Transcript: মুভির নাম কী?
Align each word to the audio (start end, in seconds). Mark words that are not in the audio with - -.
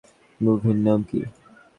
মুভির 0.39 0.77
নাম 0.85 0.99
কী? 1.09 1.19